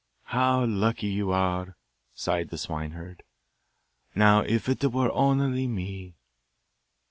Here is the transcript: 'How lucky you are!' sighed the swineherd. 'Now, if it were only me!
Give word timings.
'How 0.23 0.65
lucky 0.65 1.05
you 1.09 1.29
are!' 1.29 1.77
sighed 2.15 2.49
the 2.49 2.57
swineherd. 2.57 3.21
'Now, 4.15 4.39
if 4.39 4.67
it 4.67 4.83
were 4.91 5.11
only 5.11 5.67
me! 5.67 6.15